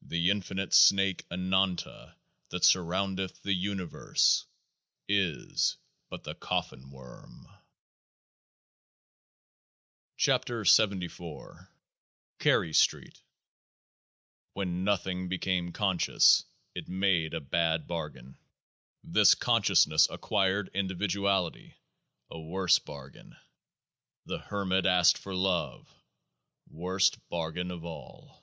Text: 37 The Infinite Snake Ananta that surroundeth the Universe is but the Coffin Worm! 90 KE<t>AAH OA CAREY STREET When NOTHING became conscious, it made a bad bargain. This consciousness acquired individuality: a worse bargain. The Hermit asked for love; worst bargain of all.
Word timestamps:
37 0.00 0.08
The 0.24 0.30
Infinite 0.32 0.74
Snake 0.74 1.26
Ananta 1.30 2.16
that 2.48 2.64
surroundeth 2.64 3.40
the 3.44 3.52
Universe 3.52 4.44
is 5.06 5.76
but 6.10 6.24
the 6.24 6.34
Coffin 6.34 6.90
Worm! 6.90 7.44
90 10.26 10.52
KE<t>AAH 10.66 11.08
OA 11.20 11.68
CAREY 12.40 12.72
STREET 12.74 13.22
When 14.54 14.82
NOTHING 14.82 15.28
became 15.28 15.70
conscious, 15.70 16.44
it 16.74 16.88
made 16.88 17.32
a 17.32 17.40
bad 17.40 17.86
bargain. 17.86 18.36
This 19.04 19.36
consciousness 19.36 20.08
acquired 20.10 20.72
individuality: 20.74 21.76
a 22.28 22.40
worse 22.40 22.80
bargain. 22.80 23.36
The 24.26 24.38
Hermit 24.38 24.86
asked 24.86 25.18
for 25.18 25.36
love; 25.36 25.88
worst 26.68 27.18
bargain 27.28 27.70
of 27.70 27.84
all. 27.84 28.42